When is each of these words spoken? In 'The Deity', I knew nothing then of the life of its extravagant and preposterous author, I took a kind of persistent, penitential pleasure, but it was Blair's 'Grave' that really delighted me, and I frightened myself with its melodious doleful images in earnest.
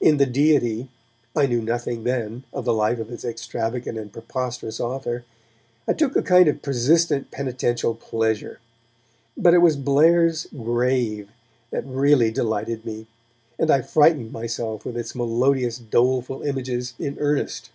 In 0.00 0.16
'The 0.16 0.24
Deity', 0.24 0.88
I 1.36 1.44
knew 1.44 1.60
nothing 1.60 2.04
then 2.04 2.44
of 2.54 2.64
the 2.64 2.72
life 2.72 2.98
of 2.98 3.10
its 3.10 3.22
extravagant 3.22 3.98
and 3.98 4.10
preposterous 4.10 4.80
author, 4.80 5.26
I 5.86 5.92
took 5.92 6.16
a 6.16 6.22
kind 6.22 6.48
of 6.48 6.62
persistent, 6.62 7.30
penitential 7.30 7.94
pleasure, 7.94 8.60
but 9.36 9.52
it 9.52 9.58
was 9.58 9.76
Blair's 9.76 10.46
'Grave' 10.46 11.28
that 11.70 11.84
really 11.84 12.30
delighted 12.30 12.86
me, 12.86 13.08
and 13.58 13.70
I 13.70 13.82
frightened 13.82 14.32
myself 14.32 14.86
with 14.86 14.96
its 14.96 15.14
melodious 15.14 15.76
doleful 15.76 16.40
images 16.44 16.94
in 16.98 17.18
earnest. 17.18 17.68